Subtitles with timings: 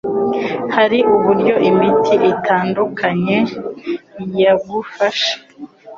[0.75, 3.37] Hari uburyo imiti itandukanye
[4.41, 5.33] yagufasha